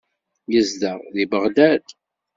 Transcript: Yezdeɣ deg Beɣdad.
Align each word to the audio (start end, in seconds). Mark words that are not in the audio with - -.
Yezdeɣ 0.51 0.97
deg 1.15 1.27
Beɣdad. 1.31 1.85